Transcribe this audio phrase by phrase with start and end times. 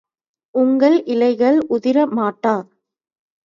[0.55, 2.55] உங்கள் இலைகள் உதிரமாட்டா!